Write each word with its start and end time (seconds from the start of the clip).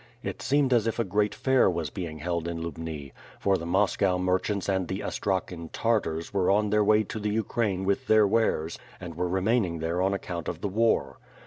It 0.23 0.41
seemed 0.41 0.73
as 0.73 0.87
if 0.87 0.97
a 0.97 1.03
great 1.03 1.35
fair 1.35 1.69
was 1.69 1.91
being 1.91 2.17
held 2.17 2.47
in 2.47 2.59
Lubni, 2.59 3.11
for 3.39 3.55
the 3.55 3.67
Moscow 3.67 4.17
merchants 4.17 4.67
and 4.67 4.87
the 4.87 5.03
Astrakhan 5.03 5.69
Tartars 5.69 6.33
were 6.33 6.45
there 6.45 6.51
on 6.53 6.71
their 6.71 6.83
way 6.83 7.03
to 7.03 7.19
the 7.19 7.29
Ukraine 7.29 7.85
with 7.85 8.07
their 8.07 8.25
wares, 8.25 8.79
and 8.99 9.13
were 9.13 9.27
remaining 9.29 9.77
there 9.77 10.01
on 10.01 10.15
account 10.15 10.47
of 10.47 10.61
the 10.61 10.67
war. 10.69 11.19